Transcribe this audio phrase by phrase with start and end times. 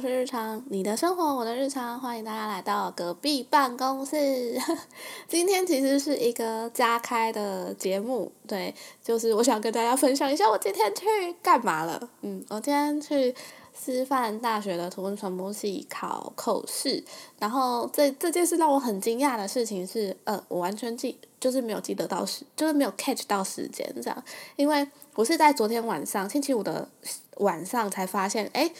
[0.00, 4.58] 是日常，你的生活，我的日常，欢迎大家来到隔壁办公室。
[5.28, 8.74] 今天其实是一个加开的节目，对，
[9.04, 11.04] 就是我想跟大家分享一下我今天去
[11.42, 12.08] 干嘛了。
[12.22, 13.34] 嗯，我今天去
[13.78, 17.04] 师范大学的图文传播系考口试，
[17.38, 24.24] 然后这这件事让我很惊讶的事情是，呃，我完全记就是没有记得到时，就是没有 catch 到时间这样，
[24.56, 26.88] 因为我是在昨天晚上星期五的
[27.36, 28.70] 晚上才发现，哎。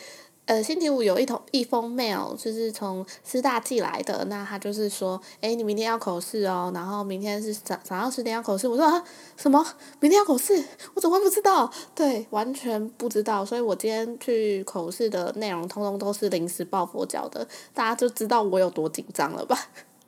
[0.51, 4.25] 呃，星期五有一通一封 mail，就是从师大寄来的。
[4.25, 8.67] 那他就是说，哎，你明天要口试哦，然后明天是早早上十点要口试。
[8.67, 9.01] 我说啊，
[9.37, 9.65] 什么？
[10.01, 10.61] 明天要口试？
[10.95, 11.73] 我怎么会不知道？
[11.95, 13.45] 对，完全不知道。
[13.45, 17.47] 所以我今天去口试的内容，通通都是临时抱佛脚的。
[17.73, 19.57] 大家就知道我有多紧张了吧？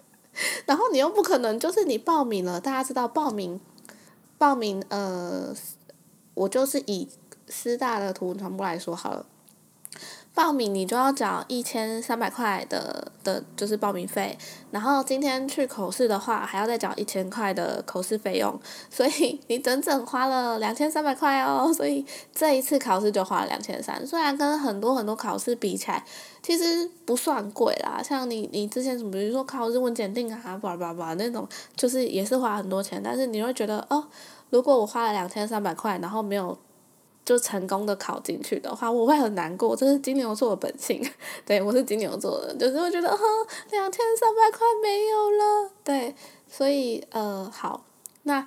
[0.66, 3.60] 然后你又不可能，就是你报名了，大家知道报名，
[4.38, 5.54] 报名呃，
[6.34, 7.08] 我就是以
[7.48, 9.26] 师大的图文传播来说好了。
[10.34, 14.36] 报名你就要缴一千三百块的的，就是报名费，
[14.70, 26.02] 然后今天去口试的话，还要再缴一千块的口试费用，所以 你整整花了两千三百块哦，所以这一次考试就花了两千三，虽然跟很多很多考试比起来，
[26.42, 34.02] 其实不算贵啦，像你你之前什么，比如说考日文检定啊，叭叭叭那种，就是也是花很多钱，但是你会觉得哦，
[34.48, 36.56] 如果我花了两千三百块，然后没有。
[37.24, 41.00] 就成功的考进去的话，我会很难过，这是金牛座的本性。
[41.46, 43.24] 对我是金牛座的，就是会觉得，呵，
[43.70, 45.70] 两千三百块没有了。
[45.84, 46.14] 对，
[46.50, 47.84] 所以呃，好，
[48.24, 48.44] 那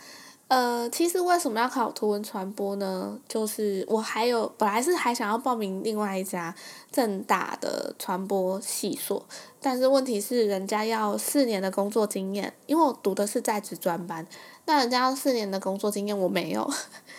[0.48, 3.18] 呃，其实为什么要考图文传播呢？
[3.28, 6.54] 就是我还有本来是还想要报名另外一家
[6.92, 9.26] 正大的传播系所，
[9.60, 14.28] 但是问题是人家要四年的工作经验，因为我读的是在职专班，
[14.66, 16.70] 那人家四年的工作经验我没有。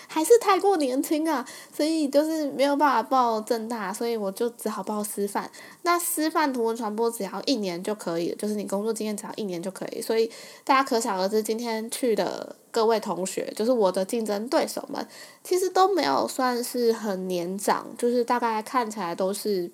[0.09, 1.45] 还是太过年轻啊，
[1.77, 5.51] 所以就是没有办法报正大，所以我就只好报师范。
[5.83, 10.01] 那师范图文传播只要一年就可以，就是你工作经验只要一年就可以。
[10.01, 10.31] 所以
[10.65, 15.07] 大家可想而知，今天去的各位同学，就是我的竞争对手们，
[15.43, 19.69] 其实都没有算是很年长，就是大概看起来都是，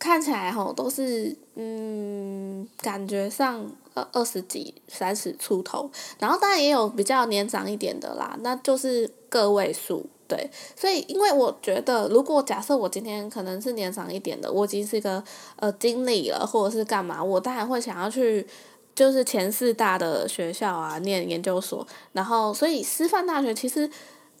[0.00, 3.70] 看起来吼都是嗯，感觉上。
[3.92, 5.90] 二，二十几、三十出头，
[6.20, 10.48] 然后当然也有比较年长一点的啦，那就是个位数，对。
[10.76, 15.20] 所以，因为我觉得，如果假设我今天可能是年长一点的，我已经是一个
[15.56, 18.46] 呃经理了，或者是干嘛，我当然会想要去，
[18.94, 21.84] 就是前四大的学校啊，念研究所。
[22.12, 23.90] 然后，所以师范大学其实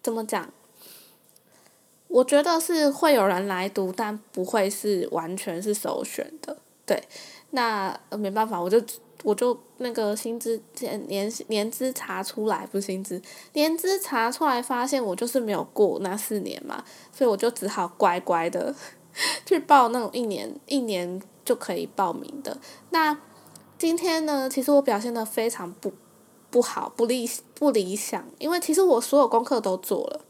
[0.00, 0.48] 怎么讲？
[2.10, 7.02] 我觉得是会有人来读，但不会是完全是首选的，对。
[7.52, 8.82] 那没办法，我就。
[9.22, 10.58] 我就那个薪资
[11.06, 13.20] 年年资查出来，不是薪资
[13.52, 16.82] 年资查出来，发现我就是没有过那四年嘛，
[17.12, 18.74] 所以我就只好乖乖的
[19.44, 22.56] 去报那种一年一年就可以报名的。
[22.88, 23.14] 那
[23.76, 25.92] 今天呢，其实我表现的非常不
[26.50, 30.24] 不好，不理不理想，因为其实我所有功课都做了，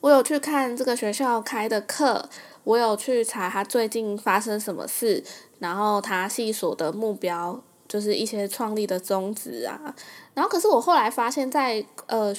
[0.00, 2.28] 我有去看这个学校开的课。
[2.64, 5.24] 我有去查他最近发生什么事，
[5.60, 9.94] 然后他系所的目标就是一些创立的宗旨啊，
[10.34, 12.36] 然后可是我后来发现，在呃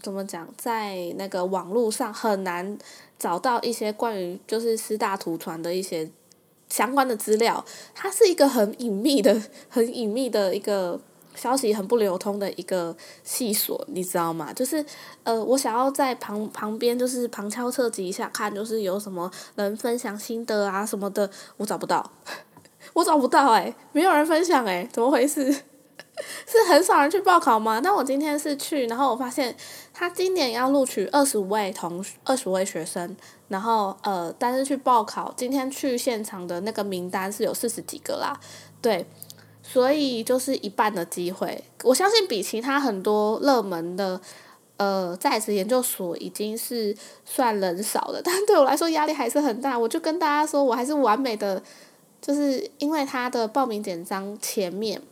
[0.00, 2.78] 怎么讲，在那个网络上很难
[3.18, 6.08] 找到一些关于就是师大图传的一些
[6.68, 7.62] 相关的资料，
[7.92, 11.00] 它是一个很隐秘的、很隐秘的一个。
[11.36, 14.52] 消息很不流通的一个细所，你知道吗？
[14.52, 14.84] 就是，
[15.22, 22.10] 呃，我想要在旁旁边，就是旁敲侧击一下，看就是有什么人分享心得啊什么的，我找不到，
[22.94, 25.52] 我找不到哎，没有人分享哎，怎么回事？
[26.46, 27.78] 是很少人去报考吗？
[27.80, 29.54] 那我今天是去，然后我发现
[29.92, 33.14] 他今年要录取二十五位同二十五位学生，
[33.48, 38.40] 然后呃，但是去报考今天去现场的那个名单是有四十几个啦，
[38.80, 39.06] 对。
[39.68, 44.18] 所以就是一半的机会，我相信比其他很多热门的，
[44.76, 49.76] 呃，在职研究所已经是算人少的，但对我来说压力还是很大。
[49.76, 51.60] 我就跟大家说，我还是完美的，
[52.22, 55.02] 就是因为他的报名简章前面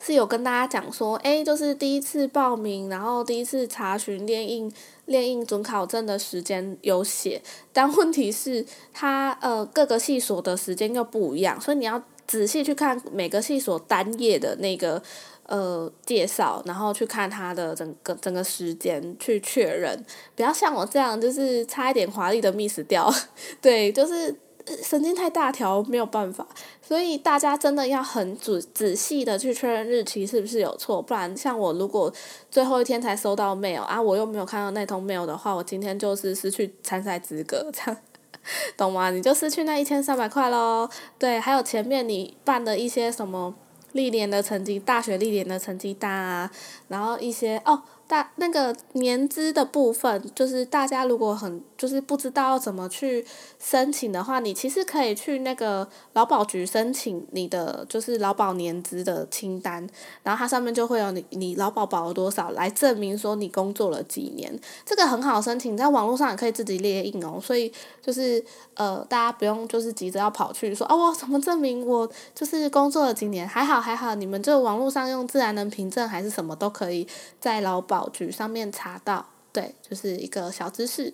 [0.00, 4.72] 是有跟大家讲说，哎，就是第一次报名，然后第一次查询练印
[5.06, 7.42] 练印准考证的时间有写，
[7.72, 12.00] 但问题是，他呃各个系所的时间又不一样，所以你要。
[12.30, 15.02] 仔细去看每个系所单页的那个
[15.46, 20.00] 呃介绍，然后去看它的整个整个时间去确认，
[20.36, 23.12] 不要像我这样就是差一点华丽的 miss 掉，
[23.60, 24.32] 对，就是
[24.80, 26.46] 神经太大条没有办法，
[26.80, 32.12] 所以大家真的要很仔仔细的去确认日期是不是有错，不然像我如果
[32.48, 38.00] 最后一天才收到 mail 啊，我又没有看到那通 mail 的话，我今天就是失去参赛资格这样。
[38.76, 39.10] 懂吗？
[39.10, 40.88] 你就失去那一千三百块喽。
[41.18, 43.54] 对，还有前面你办的一些什么
[43.92, 46.50] 历年的成绩，大学历年的成绩单啊，
[46.88, 47.82] 然后一些哦。
[48.10, 53.24] 大那个年资的部分，就是大家如果很就是不知道怎么去
[53.60, 59.88] 申请的话，你其实可以去那个劳保局申请你的就是劳保年资的清单，
[60.24, 67.72] 然后它上面就会有你你劳保保了多少来证明说你工作了几年，这个很好申请，在网络上也可以自己列印哦，所以
[68.02, 77.06] 就是呃大家不用就是急着要跑去说啊我怎么证明我就是工作了几年，还好还好，你们就网络上用自然人凭证还是什么都可以
[77.38, 77.99] 在劳保。
[78.08, 81.12] 局上面查到，对，就是一个小知识，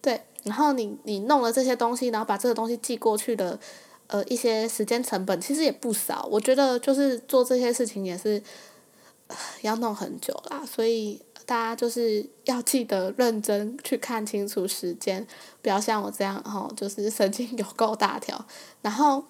[0.00, 3.58] 对，然后你你弄了这些东西，然后把这个东西寄过去的，
[4.06, 8.42] 呃，一些时间成本其实也不少，我觉得就是做这些事情也是
[9.62, 15.26] 要弄很久啦，所以大家就是要记得认真去看清楚时间，
[15.62, 18.44] 不要像我这样哈，就是神经有够大条。
[18.82, 19.24] 然后，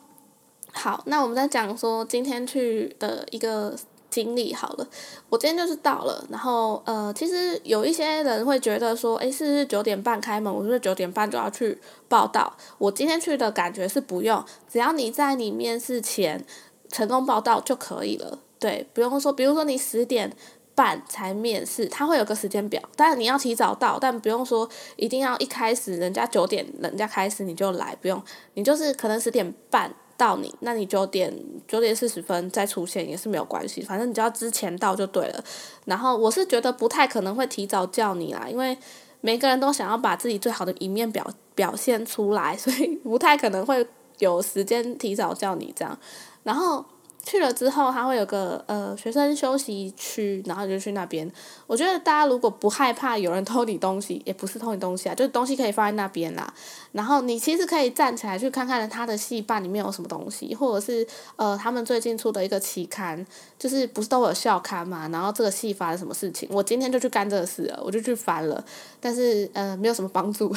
[0.72, 3.78] 好，那我们在讲说今天去的一个。
[4.18, 4.88] 经历好了，
[5.28, 10.52] 我今天就是到了，然后呃，其实有一些人会觉得说，诶，是不是九点半开门？
[10.52, 11.78] 我是九点半就要去
[12.08, 12.52] 报道。
[12.78, 16.44] 我今天去的感觉是不用，只要你在你面试前
[16.88, 18.40] 成功报道就可以了。
[18.58, 20.32] 对，不用说，比如说你十点
[20.74, 28.20] 半才面试，他会有个时间表，但你要提早到，但不用说一定要一开始人家九点人家开始你就来，不用，
[28.54, 29.94] 你就是可能十点半。
[30.18, 31.34] 到你，那你九点
[31.66, 35.42] 九点四十分再出现也是没有关系，反正你只要之前到就对了。
[35.86, 38.76] 然后我是觉得不太可能会提早叫你啦，因为
[39.22, 43.86] 每个人都想要把自己最好的一面表表现出来，所以 不太可能会
[44.18, 45.98] 有时间提早叫你这样。
[46.42, 46.84] 然后。
[47.24, 51.30] 去了之后，他会有个呃学生休息区，然后就去那边。
[51.66, 56.54] 我觉得大家如果不害怕有人偷你东西，也不是偷你东西啊，就是东西可以放在那边啦。
[56.92, 61.06] 然后你其实可以站起来去看看他的戏办里面有什么东西，或者是
[61.36, 63.26] 呃他们最近出的一个期刊，
[63.58, 65.06] 就是不是都有校刊嘛？
[65.08, 66.48] 然后这个戏发生什么事情？
[66.50, 68.64] 我今天就去干这个事了，我就去翻了，
[69.00, 70.50] 但是呃没有什么帮助，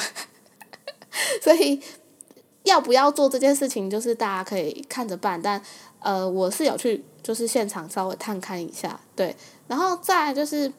[1.42, 1.78] 所以
[2.62, 5.62] 要不要做这件事情，就是大家可以看着办，但。
[6.02, 9.36] 呃，我是有去，就是现场稍微探看一下，对，
[9.68, 10.72] 然后再就是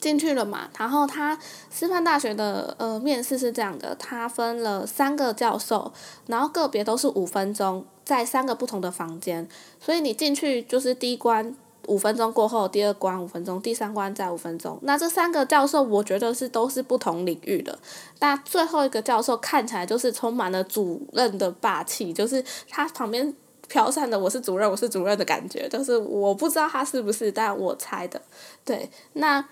[0.00, 0.68] 进去了嘛。
[0.76, 1.38] 然后他
[1.70, 5.92] 师范大学的呃面试是这样的，他分了三个教授，
[6.26, 9.48] 然后个别都是五分钟，在三个不同的房间，
[9.78, 11.54] 所以你进去就是第一关
[11.86, 14.76] 五分钟过后，第二关五分钟，第三关再五分钟。
[14.82, 17.78] 那这三个教授，我觉得是都是不同领域的。
[18.18, 23.32] 那最后一个教授看起来就是充满了主任的霸气，就是他旁边。
[23.72, 28.20] 飘散的我是主任，我是主任的感觉，就是我不知道他是不是，但我猜的。
[28.66, 29.42] 对，那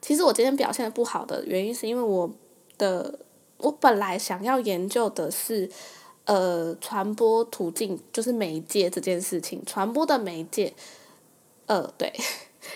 [0.00, 2.30] 其实我今天表现的不好的原因，是因为我
[2.78, 3.18] 的
[3.58, 5.68] 我本来想要研究的是，
[6.24, 10.72] 呃，传播途径，就是媒介这件事情，传播的媒介，
[11.66, 12.10] 呃，对。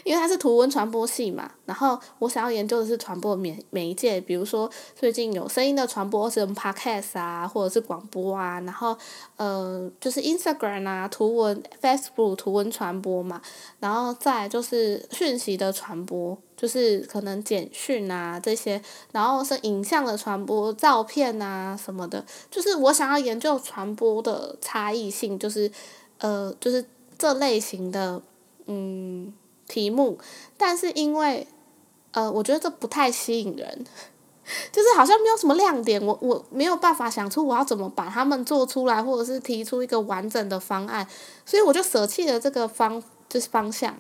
[0.05, 8.97] 因为它是图文传播系嘛，然后我想要研究的是传播媒媒介，比如说最近有声音的传播，是 podcast 啊，或者是广播啊，然后
[9.37, 13.41] 呃就是 Instagram 啊，图文 Facebook 图文传播嘛，
[13.79, 18.81] 然后再就是讯息的传播，就是可能简讯啊这些，
[19.13, 25.71] 然后是影像的传播，照片啊什么的，就是我想要研究传播的差异性，就是
[26.19, 26.85] 呃就是
[27.19, 28.21] 这类型的
[28.67, 29.33] 嗯。
[29.71, 30.19] 题目，
[30.59, 31.47] 但是因为，
[32.11, 33.87] 呃，我觉得这不太吸引人，
[34.73, 41.07] 就是好像没有什么亮点，我我没有办法想出我要怎么把他们做出来，或者是提出一个完整的方案，
[41.47, 43.97] 所以我就舍弃了这个方就是方向，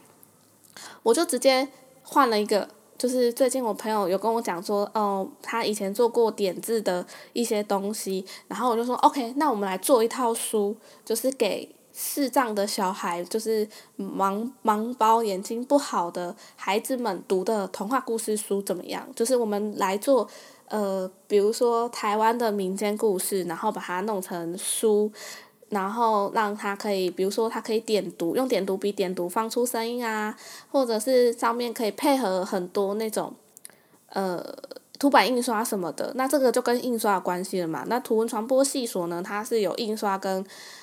[1.05, 1.69] 我就直接
[2.03, 11.75] 换了一个，就是最近我朋友有跟我讲说，哦，他以前做过点字的一些东西，然后我就说，OK，那我们来做一套书，就是给。
[12.03, 19.07] 视障的小孩就是盲盲包眼睛不好的孩子们读的童话故事书怎么样？
[19.15, 20.27] 就是我们来做，
[20.69, 25.13] 呃，比如说台湾的民间故事，然后把它弄成书，
[25.69, 30.35] 然后让他可以，比如说他可以点读，用点读笔点读放出声音啊，
[30.73, 33.35] 或者是上面可以配合很多那种，
[34.09, 34.43] 呃，
[34.99, 36.13] 凸版印刷什么的。
[36.15, 37.85] 那这个就跟印刷有关系了嘛？
[37.89, 40.43] 那图文传播系所呢，它是有印刷跟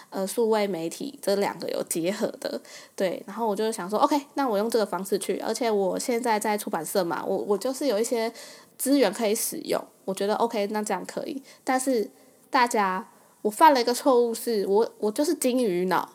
[0.10, 2.60] 呃，数位媒体这两个有结合的，
[2.96, 8.32] 对，然后我就想说，OK，那我用这个方式去，而且我现在在出版社嘛，我我就是有一些
[8.78, 11.44] 资源可以使用，我觉得 OK，那这样可以。
[11.64, 12.10] 但是
[12.50, 13.10] 大家，
[13.42, 16.10] 我犯了一个错误，是我我就是金鱼脑，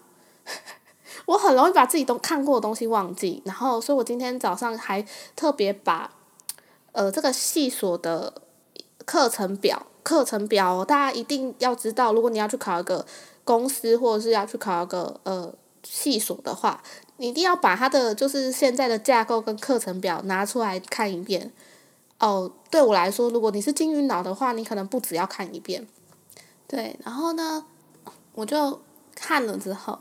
[1.27, 5.05] 我很容易把自己都看过的东西忘记，然后，所以我今天早上还
[5.37, 6.11] 特别把
[6.93, 8.33] 呃这个细所的。
[9.05, 13.05] 课程表，课程表大家一定要知道，如果你要去考一个
[13.45, 16.83] 公司，或者是要去考个呃系所的话，
[17.17, 21.53] 你一定要把它的就是现在的架构跟课程表拿出来看一遍。
[22.19, 25.87] 哦，对我来说，如果你是金鱼脑的话，你可能不只要看一遍。
[26.69, 27.67] 对，然后呢，
[28.35, 28.81] 我就
[29.15, 29.99] 看了之后，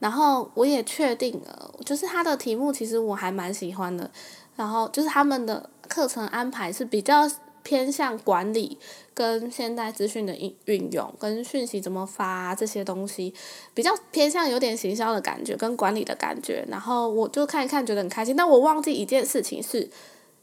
[0.00, 4.10] 然后我也确定了，就是它的题目其实我还蛮喜欢的。
[4.56, 7.30] 然后就是他们的课程安排是比较
[7.68, 8.78] 偏向管理
[9.12, 13.34] 跟现代资讯的运运用，跟讯息怎么发这些东西，
[13.74, 16.64] 比较偏向有点行销的感觉跟管理的感觉。
[16.70, 18.34] 然后我就看一看，觉得很开心。
[18.34, 19.90] 但我忘记一件事情是。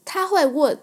[0.08, 0.77] 他会问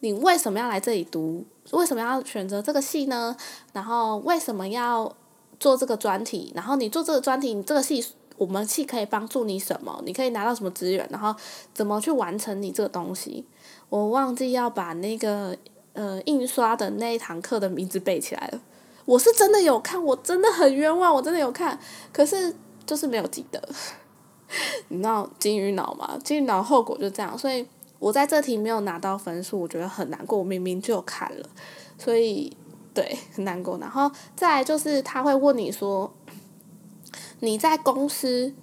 [0.00, 3.34] 你为什么要来这里读，为什么要选择这个系呢？
[3.72, 5.16] 然后为什么要
[5.58, 6.52] 做这个专题？
[6.54, 8.04] 然后你做这个专题，你这个系
[8.36, 9.98] 我们系可以帮助你什么？
[10.04, 11.08] 你可以拿到什么资源？
[11.10, 11.34] 然后
[11.72, 13.46] 怎么去完成你这个东西？
[13.88, 15.56] 我忘记要把那个
[15.98, 18.60] 呃印刷的那一堂课的名字背起来了。
[19.04, 21.76] 我是真的有看，我真的很冤枉，我真的有看，
[22.12, 22.54] 可是
[22.86, 23.68] 就是没有记得。
[24.88, 26.16] 你知道金鱼脑吗？
[26.22, 27.66] 金鱼脑后果就这样，所以。
[28.00, 30.38] 我在这题没有拿到分数，我觉得很难过。
[30.38, 31.44] 我明明就有看了，
[31.98, 32.56] 所以
[32.94, 33.76] 对很难过。
[33.78, 36.14] 然后再就是他会问你说，
[37.40, 38.54] 你在公司，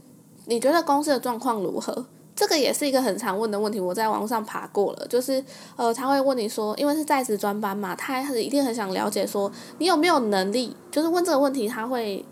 [0.45, 2.05] 你觉得公司的状况如何？
[2.35, 3.79] 这个也是一个很常问的问题。
[3.79, 5.43] 我在网上爬过了，就是
[5.77, 10.75] 呃，他会问你说，因为是在职专班嘛，他还是一定很想了解说你有没有能力。
[10.91, 12.25] 就是问这个问题，他会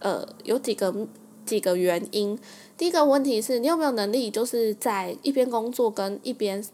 [0.00, 0.94] 呃有几个
[1.44, 2.38] 几个原因。
[2.78, 6.64] 第一个问题是你有没有能力，就是在一边工作跟一边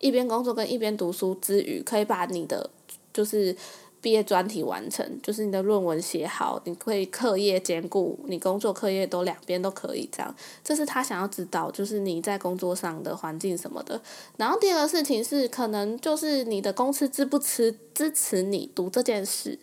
[0.00, 2.68] 一边工作跟一边读书之余，可以把你的
[3.12, 3.56] 就是
[4.02, 10.34] 毕业专题完成，就是你的论文写好，你可以课业兼顾，你工作课业都两边都可以这样。
[10.62, 13.98] 这是他想要知道，就是你在工作上的环境什么的。
[14.36, 19.58] 然后第二个事情是，可能就是你的公司支不支支持你读这件事，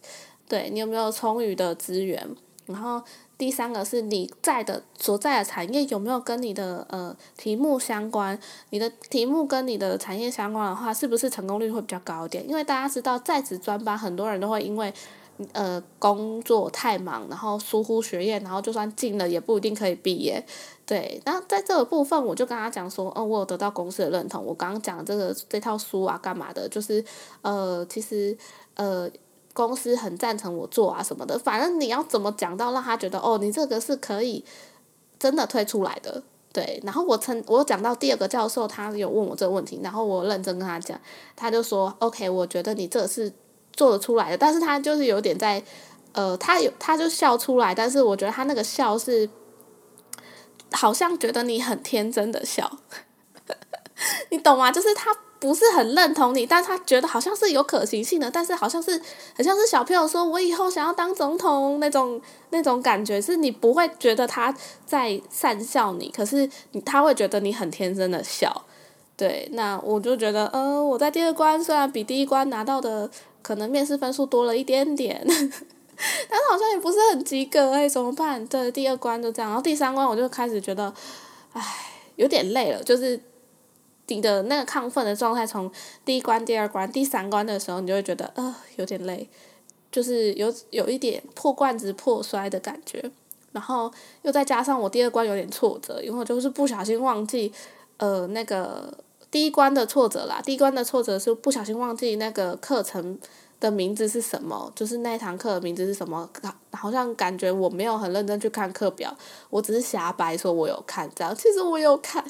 [0.48, 2.28] 对你有没有充裕的资源，
[2.66, 3.04] 然后。
[3.40, 8.38] 第三个是你在的所在的产业有没有跟你的呃题目相关？
[8.72, 12.48] 你的题目跟你的产业相关的话，是不是成功率会比较高一点？
[12.48, 14.94] 因为大家知道在职专班很多人都会因为
[15.54, 20.46] 呃工作太忙，然后疏忽学业，然后就算进了也不一定可以毕业。
[20.86, 24.44] 对，那在这个部分我就跟他讲说，哦，我有得到公司的认同。
[24.46, 26.68] 我刚刚讲这个这套书啊，干嘛的？
[26.68, 27.02] 就是
[27.42, 28.38] 呃，其实
[28.76, 29.10] 呃。
[29.68, 34.46] 公司很赞成我做啊什么的，反正你要怎么讲到让他觉得哦，你这个是可以
[35.20, 36.24] 真的推出来的，
[36.54, 36.80] 对。
[36.86, 40.98] 然后我曾我讲到第二个教授，他有问我这个问题，然后我认真跟他讲，
[41.36, 43.32] 他就说 OK，我觉得你这是
[43.74, 45.62] 做得出来的，但是他就是有点在
[46.14, 49.30] 呃，他有他就笑出来，但是我觉得他那个笑是
[50.72, 52.80] 好像觉得你很天真的笑，
[54.32, 54.72] 你懂吗？
[54.72, 55.16] 就是他。
[55.40, 59.02] 不是很认同你，但他觉得好像是有可行性的，但是好像是，
[59.34, 62.20] 很像是小朋友说“我以后想要当总统”那种
[62.50, 64.54] 那种感觉，是你不会觉得他
[64.86, 66.50] 在讪笑你，可是
[66.86, 68.66] 他会觉得你很天真的笑。
[69.16, 73.10] 对，那我就觉得，呃，我在第二关虽然比第一关拿到的
[73.42, 78.46] 可能面试分数多了一点点， 但是好像也不是很及格，哎，怎么办？
[78.48, 80.94] 对，第二关就这样，然后第三关我就开始觉得，
[81.54, 81.62] 唉，
[82.18, 83.18] 有点累了，就是。
[84.10, 85.72] 你的那个亢奋的状态，从
[86.04, 89.30] 第一关、第二关、第三关的时候，你就会觉得呃有点累，
[89.92, 93.12] 就是有有一点破罐子破摔的感觉。
[93.52, 97.52] 然后又再加上我第二关有点挫折，因为我就是不小心忘记
[97.98, 98.94] 呃那个
[99.32, 100.40] 第一关的挫折啦。
[100.46, 103.18] 第一关的挫折是不小心忘记那个课程
[103.60, 106.30] 的名字是什么，就是那一堂课的名字是什么，
[106.72, 109.18] 好像感觉我没有很认真去看课表，
[109.50, 112.24] 我只是瞎掰说我有看这样，其实我有看。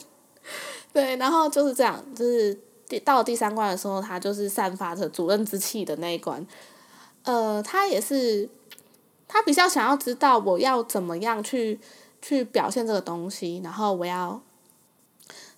[0.94, 6.46] 对，然后就是这样，就是第到第三关的时候，他就是散发着主任之气的那一关。
[7.24, 8.50] 呃，他也是，
[9.28, 11.80] 他比较想要知道我要怎么样去
[12.22, 14.42] 去表现这个东西，然后我要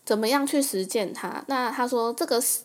[0.05, 1.43] 怎么样去实践它。
[1.47, 2.61] 那他说这个是。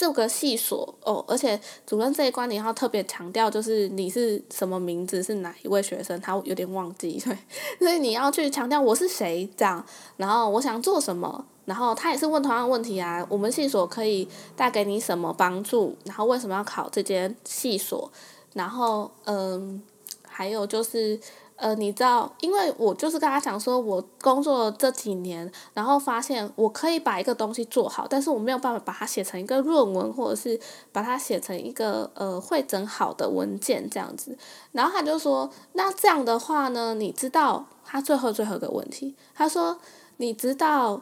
[0.00, 7.36] 这个细所哦，而且主任这一关你要特别强调，就是你是什么名字，是哪一位学生，他有点忘记，对，
[7.80, 9.84] 所以你要去强调我是谁这样，
[10.16, 18.10] 然后我想做什么，然后他也是问同样的问题啊，我们系所可以带给你什么帮助，然后为什么要考这间系所，
[18.54, 19.82] 然后嗯，
[20.26, 21.20] 还有就是。
[21.60, 30.56] 呃，你知道，因为我就是跟他讲说，我工作这几年，然后发现我可以把一个东西做好，但是我没有办法把它写成一个论文，或者是
[30.92, 34.38] 把它写成一个呃会整好的文件这样子。
[34.70, 39.80] 然后他就说，那这样的话呢，你知道他最后最后一个问题，他说，
[40.18, 41.00] 你知道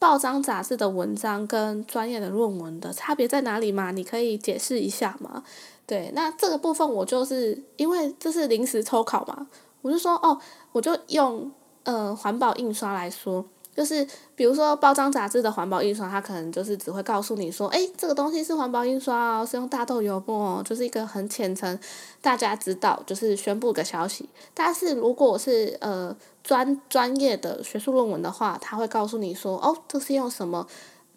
[0.00, 3.90] 报章杂志的文章跟专业的论文的差别在哪里吗？
[3.90, 5.44] 你可以解释一下吗？
[5.86, 9.46] 对，那这个部分我就是因为这是临时抽考嘛，
[9.82, 10.40] 我就说哦，
[10.72, 11.52] 我就用
[11.84, 13.44] 呃环保印刷来说。
[13.74, 21.78] 就是比如说包装杂志的环保印刷，它可能就是只会告诉你说，哎，这个东西是环保印刷哦，是用大豆油墨，就是一个很浅层，
[22.20, 24.28] 大家知道，就是宣布个消息。
[24.52, 30.66] 但是如果是呃专专业的学术论文的话，他会告诉你说，哦，这是用什么。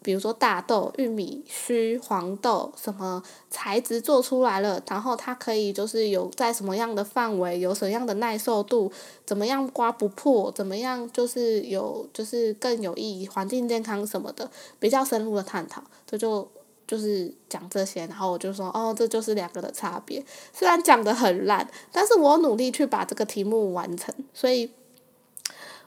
[0.04, 8.92] 比如说大豆、玉米须、黄豆什么材质做出来了，然后它可以就是有在什么样的范围，有什么样的耐受度，
[9.24, 16.46] 怎么样刮不破，怎么样就是有就是更有益于环境健康什么的，比较深入的探讨，这就
[16.86, 20.22] 就是讲这些，然后我就说哦，这就是两个的差别。
[20.52, 24.70] 虽然讲的很烂，但是我努力去把这个题目完成，所以。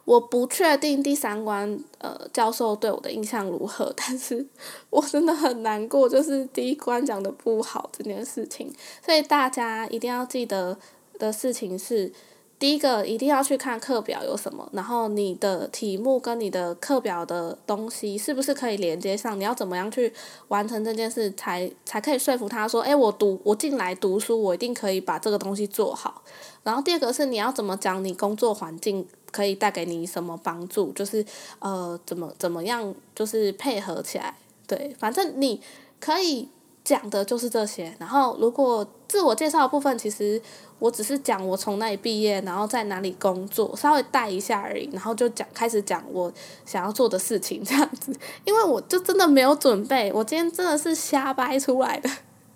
[0.08, 4.48] 我不确定第三关呃教授对我的印象如何， 但是
[4.90, 8.74] 我真的很难过，就是第一关讲的不好这件事情。
[9.06, 10.78] 所以大家一定要记得
[11.20, 12.10] 的事情是，
[12.58, 19.38] 第一个一定要去看课表有什么，然后你的题目跟你的课表的东西是不是可以连接上？
[19.38, 20.14] 你要怎么样去
[20.48, 26.24] 完成这件事，才才可以说服他说，诶，我读我进来读书，我一定可以把这个东西做好。
[26.64, 29.06] 然后第二个是你要怎么讲你工作环境。
[29.32, 30.92] 可以带给你什么帮助？
[30.94, 31.26] 就是
[31.60, 34.34] 呃，怎么怎么样，就是配合起来。
[34.66, 35.62] 对，反正你
[36.00, 36.50] 可以
[36.84, 37.96] 讲的就是这些。
[38.00, 40.42] 然后，如果自我介绍的部分，其实
[40.80, 44.90] 我只是讲我从哪里毕业，然后在哪里工作，稍微带一下而已。
[44.92, 46.32] 然后就讲开始讲我
[46.66, 48.14] 想要做的事情这样子。
[48.44, 52.10] 因为我就真的没有准备，我今天真的是瞎掰出来的。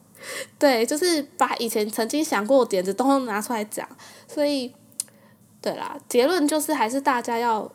[0.60, 3.88] 对，就是把以前曾经想过点子都拿出来讲，
[4.28, 4.74] 所以。
[5.62, 7.72] 对啦，结论就是还是大家要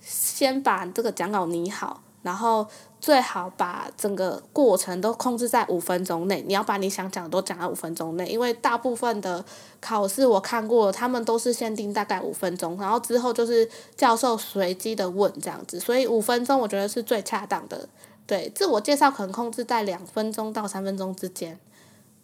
[0.00, 2.66] 先把这个讲稿拟好，然后
[3.00, 6.42] 最好把整个过程都控制在五分钟内。
[6.46, 9.44] 你要把你想讲的都讲在五分钟内，因为大部分的
[9.80, 17.88] 考试我看过，他们都是限定大概五分钟，然后之后就是教授随机的问这样子，所以五分钟我觉得是最恰当的。
[18.26, 21.60] 对，自我介绍可能控制在两分钟到三分钟之间，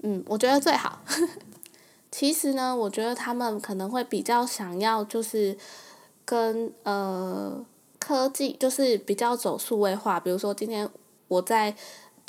[0.02, 0.98] 嗯，我觉得最好。
[2.10, 5.56] 其实呢，我觉得他们可能会比较想要，就是
[6.24, 7.64] 跟呃
[7.98, 10.18] 科技，就是比较走数位化。
[10.20, 10.88] 比如说今天
[11.28, 11.76] 我在。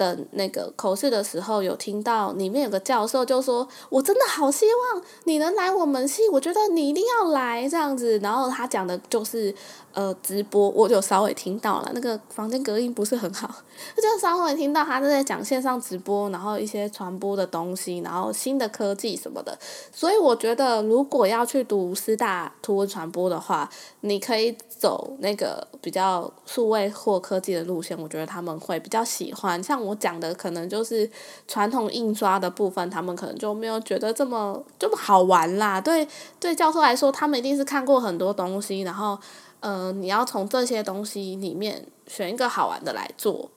[0.01, 9.53] 等那个口试的时候，有听到里面有个教授就说：“我真的好希望你能来我们系，我觉得你一定要来这样子。”然后他讲的就是
[9.93, 13.47] 呃直播，我有稍微听到了，那个房间隔音不是很好，
[13.95, 19.55] 就稍微听到他在讲线上直播，然后一些传播的东西，然后新的科技什么的。
[19.91, 29.61] 所以我觉得，如果要去读师大图文传播的话，你可以走那个比较数位或科技的路线，我觉得他们会比较喜欢。
[29.61, 29.90] 像我。
[29.91, 31.09] 我讲的可能就是
[31.47, 35.79] 传统印刷的部分，他们可能就没有觉得这么这么好玩啦。
[35.79, 36.07] 对
[36.39, 39.19] 对，教授来说，他们一定是看过很多东西，然后
[39.59, 43.51] 呃，你要从这些东西里面选一个好玩的来做，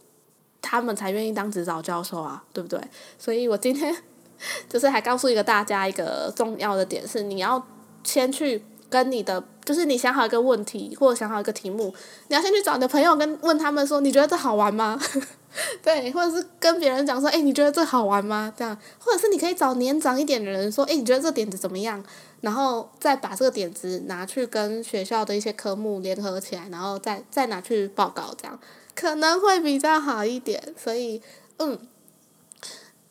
[0.61, 2.81] 他们才愿意当指导教授啊，对不对？
[3.19, 3.97] 所以我今天
[4.69, 7.65] 就是还告诉一个大家一个重要的点是，你要
[8.03, 11.95] 先去跟你的，就是你想好一个问题或者想好一个题目，
[12.29, 15.01] 你要先去找你的朋友跟问他们说，你觉得这好玩吗？
[15.83, 18.53] 对，或者是跟别人讲说，哎，你觉得这好玩吗？
[18.57, 22.03] 这样，或者是你可以找年长一点的人说，哎，你觉得这点子怎么样？
[22.41, 28.59] 然后再把这个点子拿去跟学校的一些科目联合起来，然后再再拿去报告，这样
[28.95, 30.75] 可能会比较好一点。
[30.77, 31.23] 所以，
[31.59, 31.79] 嗯，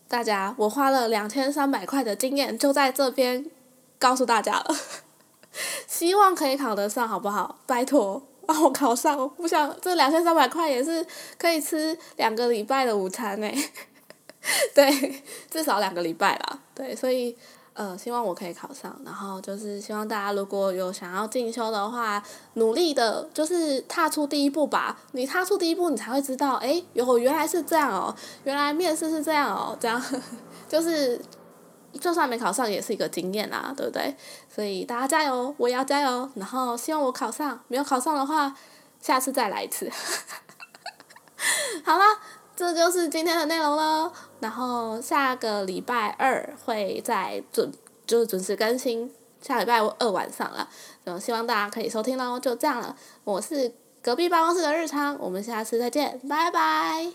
[0.08, 3.50] 大家，我花了两千三百块的经验就在这边
[3.98, 4.76] 告诉大家了，
[5.88, 7.60] 希望可以考得上，好不好？
[7.66, 8.22] 拜托。
[8.46, 11.06] 帮我考上，我不想这两千三百块也是
[11.38, 13.50] 可以吃两个礼拜的午餐呢，
[14.76, 17.34] 对，至少两个礼拜啦，对，所以
[17.72, 22.22] 呃，希望我可以考上，然后就是希望大家如果有想要进修的话，
[22.56, 25.00] 努力的，就是踏出第一步吧。
[25.14, 28.14] 你踏出第一步，你才会知道，哎，哟，原来是这样哦，
[28.44, 30.04] 原来面试是这样哦，这样
[30.68, 31.18] 就是。
[32.00, 34.16] 就算没考上也是一个经验啦，对不对？
[34.54, 36.30] 所以大家加油，我也要加油。
[36.36, 38.56] 然后希望我考上，没有考上的话，
[39.02, 39.90] 下次再来一次。
[41.84, 42.04] 好了，
[42.56, 44.12] 这就是今天的内容了。
[44.40, 47.72] 然后下个礼拜二会再准，
[48.06, 49.14] 就是准时更新。
[49.42, 50.70] 下礼拜二晚上了，
[51.06, 52.40] 就希望大家可以收听喽。
[52.40, 57.12] 就这样了，我是隔壁办公室的日常，我们下次再见，拜拜。